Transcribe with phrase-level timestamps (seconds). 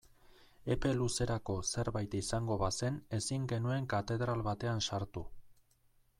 [0.75, 5.27] Epe luzerako zerbait izango bazen ezin genuen katedral batean sartu.